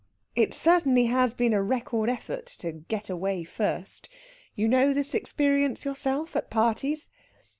It 0.35 0.55
certainly 0.55 1.05
has 1.05 1.35
been 1.35 1.53
a 1.53 1.61
record 1.61 2.09
effort 2.09 2.47
to 2.57 2.71
"get 2.71 3.07
away 3.07 3.43
first." 3.43 4.09
You 4.55 4.67
know 4.67 4.95
this 4.95 5.13
experience 5.13 5.85
yourself 5.85 6.35
at 6.35 6.49
parties? 6.49 7.07